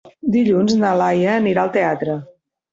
Dilluns 0.35 0.73
na 0.85 0.95
Laia 1.03 1.37
anirà 1.43 1.69
al 1.69 1.73
teatre. 1.79 2.19